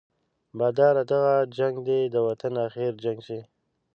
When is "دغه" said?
1.11-1.35